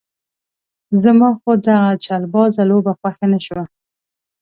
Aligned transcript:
زما 1.03 1.29
خو 1.39 1.51
دغه 1.67 1.89
چلبازه 2.05 2.61
لوبه 2.69 2.91
خوښه 2.99 3.25
نه 3.33 3.39
شوه. 3.45 3.65